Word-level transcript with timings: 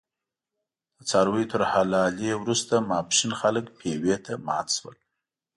د 0.97 0.99
څارویو 1.09 1.49
تر 1.53 1.61
حلالې 1.73 2.31
وروسته 2.41 2.73
ماسپښین 2.89 3.31
خلک 3.41 3.65
پېوې 3.79 4.15
ته 4.25 4.33
مات 4.47 4.67
شول. 4.77 4.97